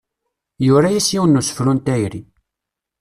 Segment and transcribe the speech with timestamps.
[0.65, 2.21] Yura-as yiwen n usefru n tayri.